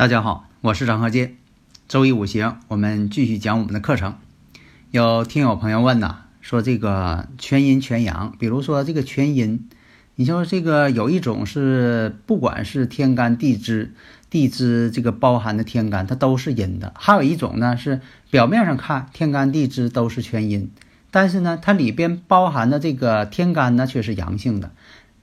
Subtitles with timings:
[0.00, 1.36] 大家好，我是张鹤剑。
[1.86, 4.14] 周一五行，我们继续讲我们的课程。
[4.90, 9.68] 有听友朋友问呐，说这个全阴全阳，比如说这个全阴，
[10.14, 13.92] 你说这个有一种是不管是天干地支，
[14.30, 20.70] 地支这个包含的天干它都是阴的，还有一种呢是表面上看天干地支都是全阴，
[21.10, 24.70] 但是呢它里边包含的这个天干呢却是阳性的。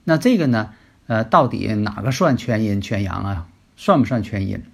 [0.04, 0.70] 那这个呢，
[1.08, 3.48] 呃，到底哪个算全阴全阳啊？
[3.78, 4.64] 算不算全阴？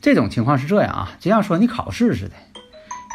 [0.00, 2.34] 这种情况是这样啊，就像说你考试似的，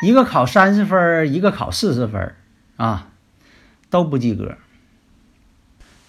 [0.01, 2.33] 一个考三十分，一个考四十分，
[2.77, 3.09] 啊，
[3.89, 4.57] 都不及格。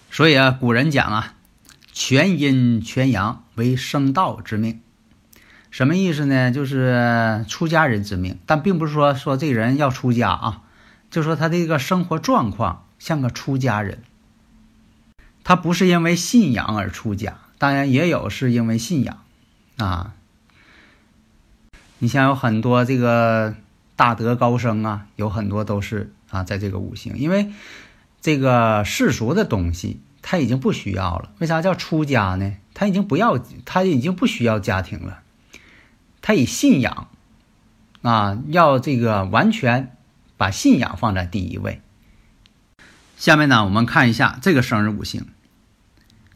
[0.09, 1.35] 所以啊，古人讲啊，
[1.91, 4.81] 全阴全阳为生道之命，
[5.69, 6.51] 什么意思呢？
[6.51, 10.61] 就是出家人之命，但并不是说说这人要出家啊，
[11.11, 14.01] 就说他这个生活状况像个出家人，
[15.43, 17.39] 他不是因为信仰而出家。
[17.63, 19.23] 当然也有是因为信仰，
[19.77, 20.15] 啊，
[21.99, 23.55] 你像有很多这个
[23.95, 27.53] 大德高僧啊，有很多都是啊，在这个五行，因为
[28.19, 31.31] 这个世俗的东西他已经不需要了。
[31.39, 32.57] 为啥叫出家呢？
[32.73, 35.21] 他已经不要，他已经不需要家庭了，
[36.21, 37.07] 他以信仰
[38.01, 39.95] 啊，要这个完全
[40.35, 41.81] 把信仰放在第一位。
[43.15, 45.27] 下面呢，我们看一下这个生日五行，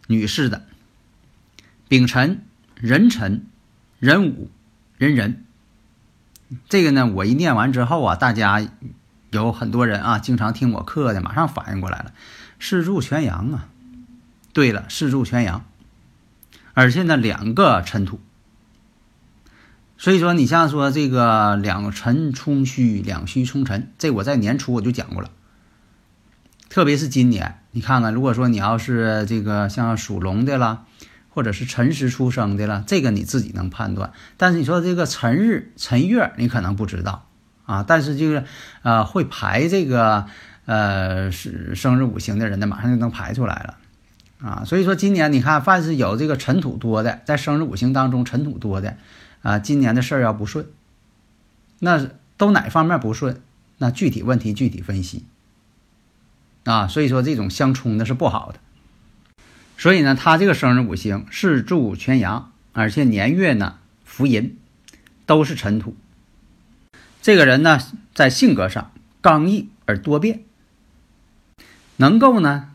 [0.08, 0.64] 女士的。
[1.88, 2.44] 丙辰、
[2.76, 3.46] 壬辰、
[4.00, 4.52] 壬午、
[4.98, 5.44] 壬壬，
[6.68, 8.68] 这个呢，我一念完之后啊，大家
[9.32, 12.14] 有很多人啊，经常听我课的，马上反应过来了，
[12.60, 13.70] 四柱全阳啊。
[14.54, 15.66] 对了，四柱全阳，
[16.74, 18.20] 而且呢，两个辰土。
[19.98, 25.30] 所以说，你像说这个两辰冲虚，两虚冲辰，这我在年初我就讲过了。
[26.70, 30.86] 特别是今年，你看看，如果说你要是这个像属龙的啦。
[31.38, 34.12] 或者是辰时出生的了，这个你自己能判断。
[34.38, 37.28] 但是你说这个辰日、辰月，你可能不知道
[37.68, 37.86] 啊。
[37.88, 38.44] 但是就是，
[38.82, 40.26] 呃，会排这个
[40.66, 43.78] 呃是生日五行的人呢，马上就能排出来了
[44.42, 44.64] 啊。
[44.66, 48.98] 所以说今年你看，凡是有这个尘土多的，在生日五行当中尘土多的
[49.44, 50.66] 啊，今年的事儿要不顺，
[51.78, 53.40] 那都哪方面不顺？
[53.78, 55.26] 那具体问题具体分析
[56.64, 56.88] 啊。
[56.88, 58.60] 所以说这种相冲的是不好的。
[59.78, 64.58] 所以呢，他这个生日五行是柱全阳，而且年月呢福银，
[65.28, 65.96] 都是尘土。
[67.22, 67.80] 这个人呢，
[68.16, 70.44] 在性格上刚毅而多变，
[71.98, 72.72] 能够呢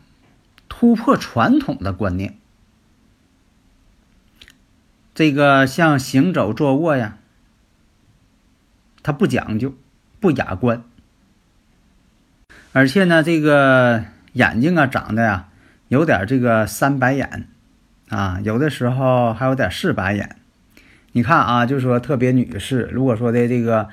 [0.69, 2.37] 突破传统的观念。
[5.13, 7.17] 这个像行走坐卧呀，
[9.03, 9.75] 他不讲究，
[10.21, 10.83] 不雅观，
[12.71, 15.49] 而且呢，这个眼睛啊长得呀。
[15.93, 17.47] 有点这个三白眼，
[18.09, 20.37] 啊，有的时候还有点四白眼。
[21.11, 23.89] 你看啊，就是说特别女士，如果说的这个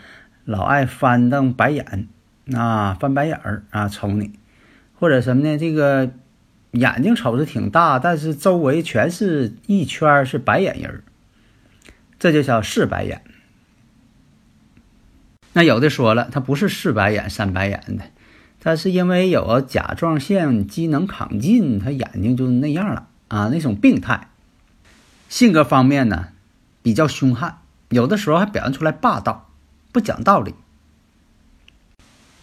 [0.47, 2.09] 老爱翻瞪白眼，
[2.55, 4.33] 啊，翻白眼儿啊，瞅你，
[4.95, 5.59] 或者什么呢？
[5.59, 6.11] 这个
[6.71, 11.03] 眼睛瞅着挺大，但是周围全是一圈是白眼人
[12.19, 13.21] 这就叫四白眼。
[15.53, 18.05] 那有的说了，他不是四白眼、三白眼的。
[18.61, 24.29] 他是因为有甲状腺机能亢进，他眼睛就那样了啊，那种病态。
[25.29, 26.29] 性格方面呢，
[26.83, 29.51] 比较凶悍，有的时候还表现出来霸道，
[29.93, 30.55] 不讲道理。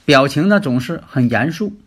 [0.06, 1.78] 表情呢总是很严肃，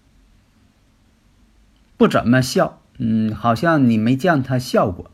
[1.97, 5.11] 不怎么笑，嗯，好像你没见他笑过。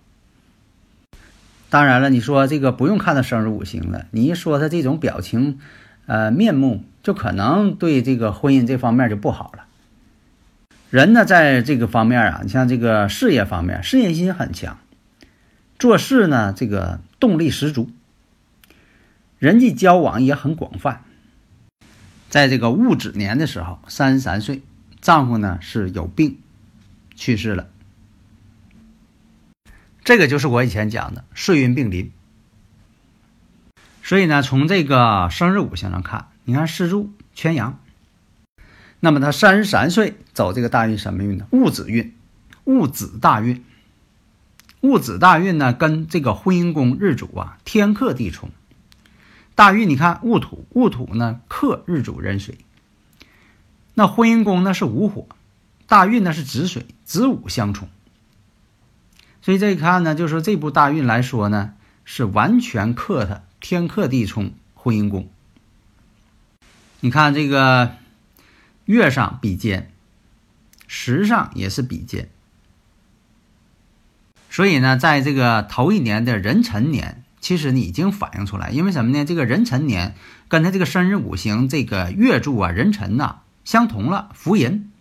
[1.70, 5.58] 当然了，你说这个不用看他生日五行了，你一说他这种表情。
[6.06, 9.66] 呃，面目就可能对这个婚姻这方面就不好了。
[10.90, 14.76] 人呢，在这个方面啊，你像这个事业方面，事业心很强，
[15.78, 17.92] 做事呢这个动力十足，
[19.38, 21.04] 人际交往也很广泛。
[22.28, 24.62] 在这个戊子年的时候，三十三岁，
[25.00, 26.40] 丈夫呢是有病
[27.14, 27.68] 去世了。
[30.02, 32.10] 这个就是我以前讲的岁运并临。
[34.02, 37.80] 所以呢，从这个生日五行上看，你看四柱全阳，
[39.00, 41.48] 那么他三十三岁走这个大运什么运呢？
[41.50, 42.14] 戊子运，
[42.62, 43.64] 戊子大运。
[44.80, 48.50] 戊子大运呢，跟这个婚姻宫日主啊天克地冲。
[49.56, 52.58] 大运你看戊土，戊土呢克日主壬水。
[53.94, 55.26] 那婚姻宫呢是午火，
[55.88, 57.88] 大运呢是子水，子午相冲。
[59.42, 61.72] 所以这一看呢，就说这部大运来说呢，
[62.04, 65.28] 是完全克它天克地冲婚姻宫。
[67.00, 67.96] 你看这个
[68.86, 69.92] 月上比肩，
[70.86, 72.28] 时上也是比肩。
[74.50, 79.24] 所以呢，在这个头一年的壬辰年，其实你已经反映出来，因为什么呢？
[79.24, 80.14] 这个壬辰年
[80.48, 83.40] 跟他这个生日五行这个月柱啊，壬辰呐。
[83.64, 84.92] 相同了，福银。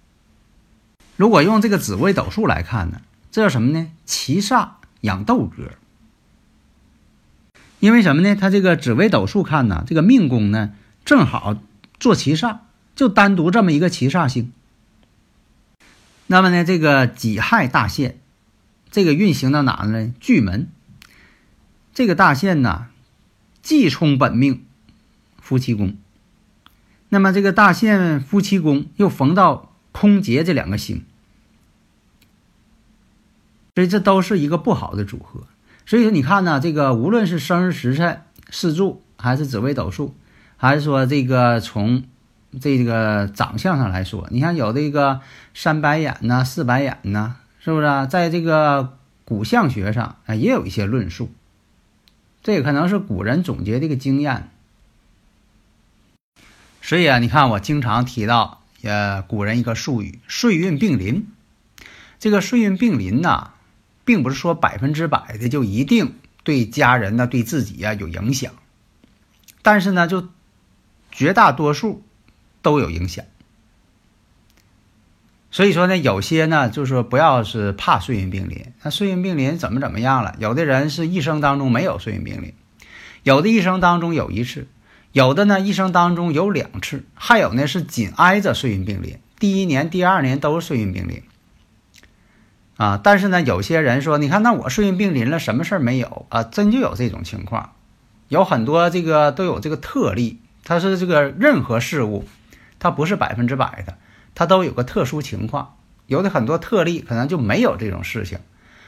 [1.18, 3.02] 如果用这个紫微斗数来看呢，
[3.32, 3.92] 这叫什么呢？
[4.06, 4.70] 七煞
[5.02, 5.72] 养斗格。
[7.80, 8.36] 因为什么呢？
[8.36, 10.74] 他这个紫微斗数看呢，这个命宫呢
[11.06, 11.56] 正好
[12.06, 12.60] 做七煞，
[12.96, 14.54] 就单独这么一个七煞星。
[16.28, 18.18] 那么呢，这个己亥大限，
[18.92, 20.14] 这个运行到哪呢？
[20.20, 20.68] 巨门。
[21.96, 22.90] 这个大限呢，
[23.64, 24.64] 既冲本命
[25.40, 25.98] 夫妻宫。
[27.10, 31.06] 那么这个大限夫妻宫又逢到空劫这两个星，
[33.74, 35.48] 所以这都是一个不好的组合。
[35.88, 40.16] 所以说你看呢，这个无论是生日时辰、四柱，还是紫微斗数，
[40.58, 42.04] 还是说这个从
[42.62, 45.22] 这个长相上来说，你看有这个
[45.54, 48.06] 三白眼呐、四白眼呐，是不是啊？
[48.06, 51.32] 在这个骨相学上啊，也有一些论述。
[52.44, 54.50] 这也可能是古人总结的一个经验。
[56.82, 61.28] 所以啊，你看我经常提到，呃，古人一个术语“岁运并临”。
[62.20, 63.52] 这个“岁运并临”呐，
[64.06, 66.14] 并不是说百分之百的就一定
[66.44, 68.54] 对家人呢、对自己呀有影响，
[69.64, 70.30] 但是呢，就
[71.16, 72.04] 绝大多数
[72.62, 73.24] 都有影响。
[75.50, 78.74] 所以说呢，有些呢，就是说不要是怕岁运病临。
[78.84, 80.36] 那岁运病临怎么怎么样了？
[80.38, 82.54] 有的人是一生当中没有岁运病临，
[83.24, 84.68] 有的一生当中有一次。
[85.14, 91.24] 有的呢，一生当中有两次，还有呢是紧挨着岁运病临，第一年、第二年都是岁运病临，
[92.76, 96.44] 啊，但是呢，有些人说，你看那我岁运病临了，什么事儿没有啊？
[96.44, 97.76] 真就有这种情况，
[98.28, 102.26] 有很多这个都有这个特例，它是这个任何事物，
[102.78, 103.98] 它不是百分之百的，
[104.34, 105.78] 它都有个特殊情况，
[106.08, 108.40] 有的很多特例可能就没有这种事情。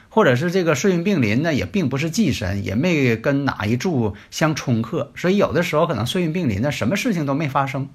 [0.09, 7.89] 或者是这个岁运并临呢，也并不是忌神，也没跟哪一柱相冲克，所以有的时候可能岁运并临呢，什么事情都没发生，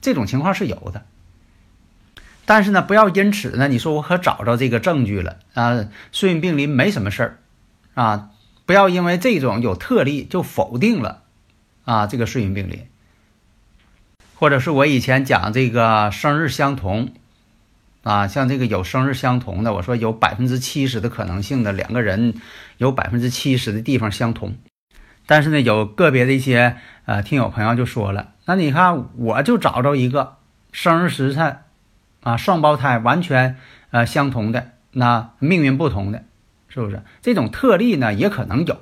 [0.00, 1.04] 这种情况是有的。
[2.46, 7.38] 但是呢，不要因此呢，你说我可找着这个证据了啊，岁运并临没什么事儿
[7.94, 8.30] 啊，
[8.66, 11.22] 不要因为这种有特例就否定了
[11.84, 12.86] 啊这个岁运并临，
[14.44, 17.14] 或者是我以前讲这个生日相同。
[18.02, 22.34] 啊，像这个有生日相同的，我说有百分之七十的可能性的两个人，
[22.76, 24.56] 有百分之七十的地方相同，
[25.24, 26.76] 但是呢，有个别的一些
[27.06, 30.36] 呃听友朋友就说了，那你看我就找着一个
[30.72, 31.60] 生日时辰
[32.22, 33.56] 啊双胞胎完全
[33.92, 36.24] 呃相同的，那命运不同的，
[36.68, 37.02] 是不是？
[37.22, 38.78] 这种特例呢也可能有，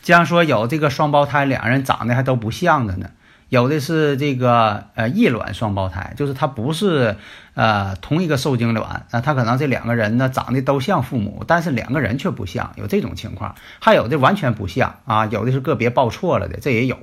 [0.00, 3.10] 这样说有这个双胞胎两人长得还都不像的呢。
[3.50, 7.16] 有的是这个呃异卵双胞胎，就是他不是
[7.54, 13.56] 呃同一个受精卵啊，他可能这两个人呢长得都像父母，但是两个人却不像，有这种情况。
[13.80, 16.96] 还有的完全不像啊，有的是个别报错了的，这也有。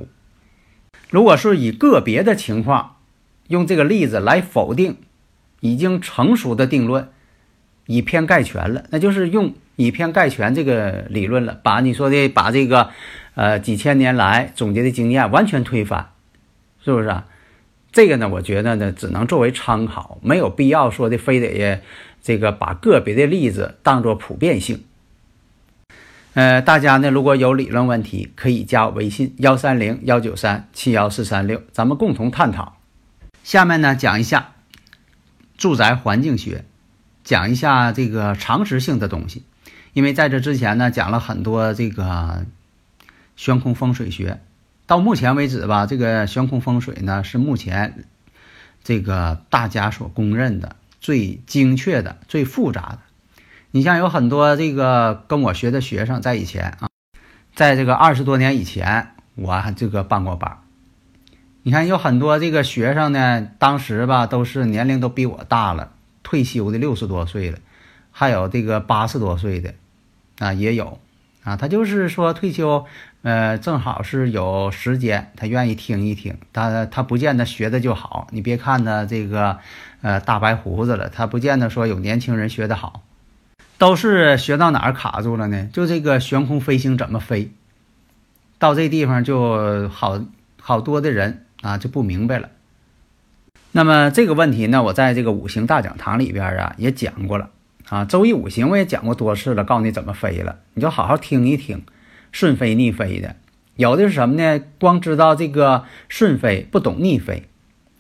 [1.10, 2.96] 如果是以个别的情况，
[3.48, 4.96] 用这个例子来否定
[5.60, 7.10] 已经成熟的定论，
[7.88, 12.92] 以偏概全了，那就是用以偏概全这个理论了，把你说的把这个
[13.36, 16.08] 呃几千年来总结的经验完全推翻。
[16.94, 17.26] 是不是啊？
[17.92, 21.82] 这个呢，我觉得呢，只能作为参考，没有必要说的非得
[22.22, 24.84] 这个把个别的例子当做普遍性。
[26.34, 32.78] 呃，大家呢如果有理论问题，可以加我微信幺三零幺九三七幺四三六，咱们共同探讨。
[33.44, 34.54] 下面呢讲一下
[35.58, 36.64] 住宅环境学，
[37.24, 39.44] 讲一下这个常识性的东西。
[39.94, 42.46] 因为在这之前呢讲了很多这个
[43.36, 44.40] 悬空风水学。
[44.88, 48.06] 到目前为止吧，这个悬空风水呢是目前
[48.84, 53.00] 这个大家所公认的最精确的、最复杂的。
[53.72, 56.90] 你像有很多这个跟我学的学生，在以前啊，
[57.54, 60.60] 在这个二十多年以前，我还这个办过班。
[61.64, 65.92] 你看有很多这个学生呢，当时吧都是年龄都比我大了，
[66.24, 67.60] 退休的六十多岁了，
[68.12, 69.74] 还有这个八十多岁的
[70.40, 70.98] 啊也有。
[71.48, 72.86] 啊，他就是说退休，
[73.22, 76.38] 呃，正好是有时间，他愿意听一听。
[76.52, 79.58] 他他不见得学的就好，你别看他这个，
[80.02, 83.02] 呃，大白胡子了，他不见得说有年轻人学的好，
[83.78, 85.70] 都是学到哪儿卡住了呢？
[85.72, 87.52] 就这个悬空飞行怎么飞，
[88.60, 90.20] 到这地方就好
[90.60, 92.50] 好多的人啊就不明白了。
[93.72, 97.52] 那么这个问题呢，我在这个五行大讲堂里边啊也讲过了。
[97.90, 101.84] 啊，周易五行我也讲过多次了，告诉你怎么飞了，你就好好听一听，
[102.34, 103.38] 顺飞逆飞的，
[103.78, 104.62] 有的是什么呢？
[104.78, 107.48] 光知道这个顺飞，不懂逆飞，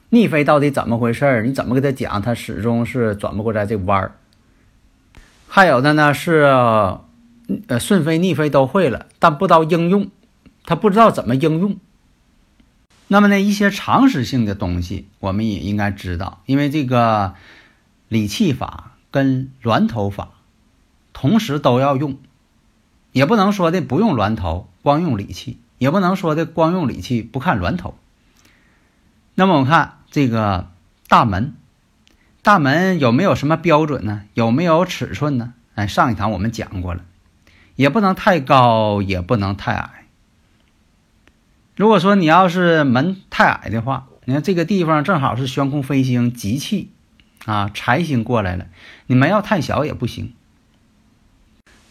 [0.09, 1.43] 逆飞到底怎么回事儿？
[1.43, 4.15] 你怎么给他讲，他始终是转不过来这弯儿。
[5.47, 6.41] 还有的呢是，
[7.67, 10.09] 呃，顺飞逆飞都会了，但不知道应用，
[10.65, 11.77] 他不知道怎么应用。
[13.07, 17.35] 那么呢，一些常识性的东西，我们也应该知道，因为这个
[18.09, 18.96] 理气法。
[19.17, 20.29] 跟峦头法
[21.11, 22.19] 同时都要用，
[23.13, 27.95] 也不能说的不用峦头，光用理气；也不能说的光用理气不看峦头。
[29.33, 30.69] 那么我们看这个
[31.07, 31.55] 大门，
[32.43, 34.21] 大门有没有什么标准呢？
[34.35, 35.55] 有没有尺寸呢？
[35.73, 37.03] 哎，上一堂我们讲过了，
[37.75, 40.05] 也不能太高，也不能太矮。
[41.75, 46.91] 如果说你要是门太矮的话，你看这个地方正好是悬空飞星集气。
[47.45, 48.67] 啊，财星过来了，
[49.05, 50.33] 你门要太小也不行。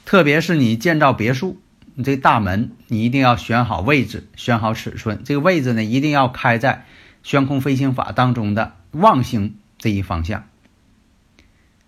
[0.04, 1.58] 特别是你建造别墅，
[1.94, 5.22] 你这大门你一定要选好位置，选好尺寸。
[5.24, 6.84] 这个位置呢，一定要开在
[7.22, 10.46] 悬空飞行法当中的旺星这一方向。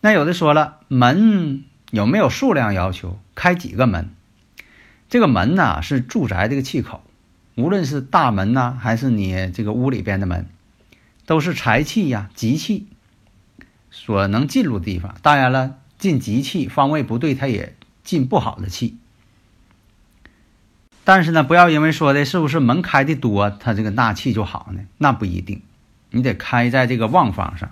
[0.00, 3.20] 那有的说了，门有没有数量要求？
[3.34, 4.10] 开几个门？
[5.08, 7.02] 这个门呢，是住宅这个气口，
[7.54, 10.46] 无论是大门呐，还是你这个屋里边的门，
[11.24, 12.88] 都是财气呀，吉气。
[14.00, 17.74] 所能进入的地方，当然了，进吉气方位不对，它也
[18.04, 18.96] 进不好的气。
[21.04, 24.82] 但是呢，不要因为说的是不是门开的多，它这个纳气就好呢？
[24.96, 25.62] 那不一定，
[26.10, 27.70] 你得开在这个旺方上。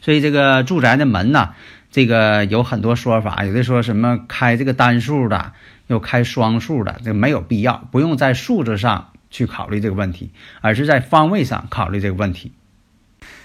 [0.00, 1.54] 所以这个住宅的门呢，
[1.90, 5.52] 这个有很多说法，有的说什么开这个单数的，
[5.88, 10.30] 又开双数的，这没有必要，不用在数字上去考虑这个问题，
[10.60, 12.52] 而是在方位上考虑这个问题。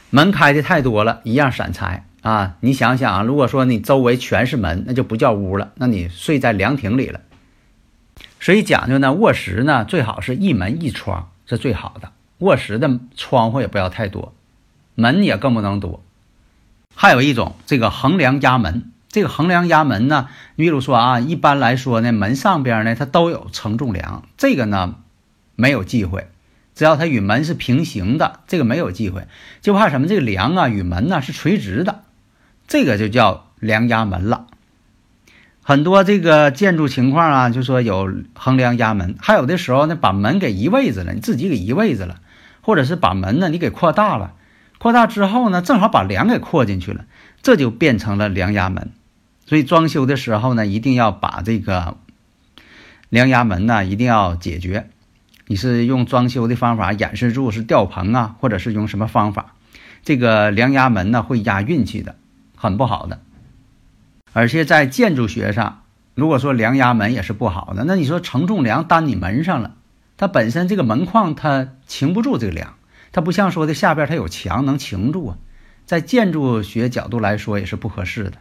[0.09, 2.05] 门开的太多了，一样闪财。
[2.21, 7.21] 啊，你想想啊，如果说你周围全是门，那就不叫屋了，那你睡在凉亭里了。
[8.39, 14.33] 所以讲究呢，卧室呢最好是一门一窗是最好的，卧室的窗户也不要太多，
[14.93, 16.03] 门也更不能多。
[16.93, 24.95] 还有一种这个横梁压门，这个横梁压门呢，你比如说啊，一般来说呢，门上边呢它都有承重梁，这个呢
[25.55, 26.27] 没有忌讳。
[26.73, 29.27] 只要它与门是平行的，这个没有忌讳。
[29.61, 30.07] 就怕什么？
[30.07, 32.03] 这个梁啊与门呢是垂直的。
[32.71, 34.47] 这个就叫梁压门了，
[35.61, 42.21] 很多这个建筑情况啊，就说有横梁压门，还有的时候呢，把门给移位置了，你自己给移位置了，
[42.61, 44.35] 或者是把门呢你给扩大了，
[44.77, 47.03] 扩大之后呢，正好把梁给扩进去了，
[47.41, 48.91] 这就变成了梁压门。
[49.45, 51.97] 所以装修的时候呢，一定要把这个
[53.09, 54.89] 梁压门呢一定要解决。
[55.47, 59.55] 你是用装修的方法掩饰住，是吊棚啊，或者是用什么方法？
[60.05, 62.15] 这个梁压门呢会压运气的。
[62.61, 63.21] 很不好的，
[64.33, 65.81] 而且在建筑学上，
[66.13, 69.73] 如果说梁压门也是不好的，那你说承重梁担你门上了，
[70.15, 72.75] 它本身这个门框它擎不住这个梁，
[73.11, 75.37] 它不像说的下边它有墙能擎住啊，
[75.87, 78.33] 在建筑学角度来说也是不合适的。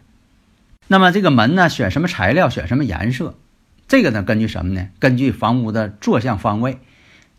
[0.87, 3.33] 那么这个门呢，选什么材料，选什么颜色，
[3.87, 4.89] 这个呢根据什么呢？
[4.99, 6.77] 根据房屋的坐向方位，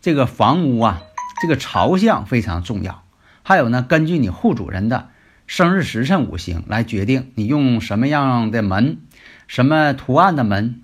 [0.01, 1.01] 这个房屋啊，
[1.41, 3.05] 这个朝向非常重要。
[3.41, 5.11] 还有呢，根据你户主人的。
[5.53, 8.97] 生日时辰五行来决定你用什么样的门，
[9.45, 10.81] 什么图案的门，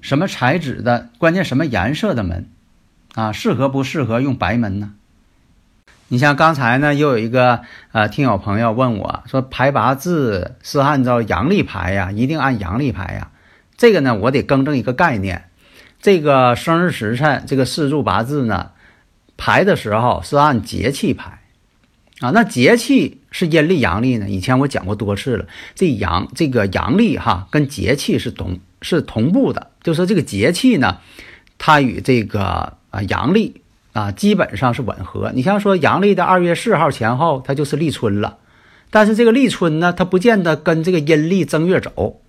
[0.00, 2.48] 什么材质的，关键什么颜色的门，
[3.16, 4.92] 啊，适合不适合用白门呢？
[6.06, 13.32] 你像刚才呢，又有一个呃听友朋友问我说，排八字是按照阳历排呀，一定按阳历排呀？
[13.76, 15.48] 这个呢，我得更正一个概念，
[16.00, 18.70] 这个生日时辰这个四柱八字呢，
[19.36, 21.40] 排的时候是按节气排。
[22.20, 24.30] 啊，那节气是阴历阳历呢？
[24.30, 25.46] 以前我讲过多次了。
[25.74, 29.70] 这阳这个阳历哈，跟节气是同是同步的。
[29.82, 30.98] 就说这个节气呢，
[31.58, 33.62] 它与这个啊阳历
[33.92, 35.32] 啊基本上是吻合。
[35.34, 38.36] 你像说阳历的二月四号前后，它就是立春了。
[38.90, 42.20] 但是这个立春呢，它不见得跟这个阴历正月走。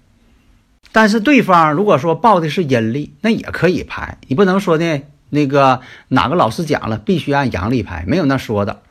[0.94, 4.20] 但是对方如果说报的是阴历，那也可以排。
[4.28, 8.83] 你不能说呢，那个哪个老师讲了必须按阳历排，没有那说的。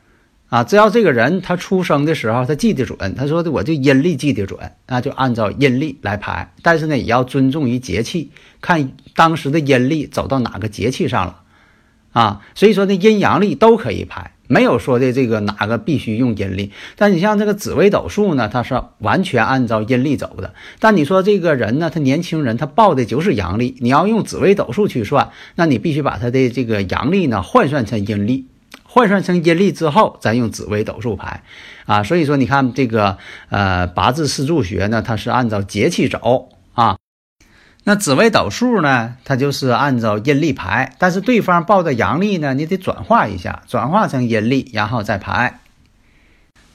[0.53, 6.53] 啊，只要这个人他出生的时候他记得准，他说的我就阴历记得准，那就按照阴历来排。
[6.61, 8.29] 但是呢，也要尊重于节气，
[8.61, 11.41] 看当时的阴历走到哪个节气上了，
[12.11, 16.71] 啊，所以说呢，阴阳历都可以排，没有说的这个哪个必须用阴历。
[16.97, 20.53] 但你像这个紫微斗数呢，它是完全按照阴历走的。
[20.79, 28.45] 但你说这个人呢，他年轻人他报的就是阳历，你要用紫微斗数去算，那你必须把他的这个阳历呢换算成阴历。
[28.93, 31.41] 换算成阴历之后，咱用紫微斗数排，
[31.87, 33.17] 啊，所以说你看这个
[33.49, 36.97] 呃八字四柱学呢，它是按照节气走啊。
[37.85, 45.59] 那紫微斗数呢，它就是按照阴历排，但是对方报的阳历呢，你得转化一下，转化成阴历，然后再排。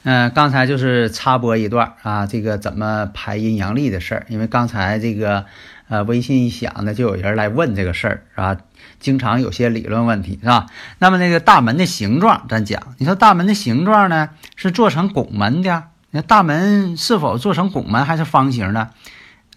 [0.03, 5.47] 嗯，刚才就是插播一段啊，这个怎么排阴阳历的事儿，因为刚才这个。
[5.89, 8.57] 呃，微信一响呢，就有人来问这个事儿，是吧？
[9.01, 10.67] 经常有些理论问题，是吧？
[10.99, 15.85] 那么那个大门的形状，咱讲，你说大门的形状呢，是做成拱门的？
[16.11, 18.91] 那大门是否做成拱门还是方形的？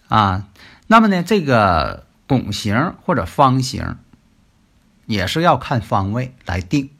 [0.08, 0.46] 啊，
[0.86, 3.96] 那么呢，这个拱形或者方形，
[5.06, 6.90] 也是要看方位来定，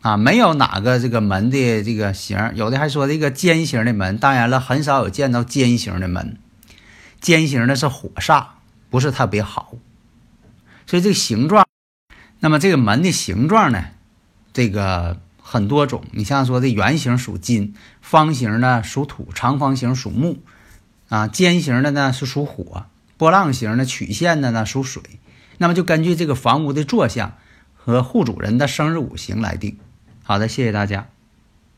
[0.00, 6.38] 啊，没有哪个这个门的这个形，有的还说这个尖形的门，当然了，很少有见到尖形的门。
[7.26, 8.46] 尖形的是火煞，
[8.88, 9.74] 不是特别好，
[10.86, 11.66] 所以这个形状，
[12.38, 13.86] 那么这个门的形状呢，
[14.52, 16.04] 这个很多种。
[16.12, 20.38] 你像说的圆形属金，方形呢属土，长方形属木，
[21.08, 25.02] 啊，尖形的呢是属火，波浪形的曲线的呢属水。
[25.58, 27.36] 那么就根据这个房屋的坐向
[27.74, 29.76] 和户主人的生日五行来定。
[30.22, 31.08] 好的，谢谢大家。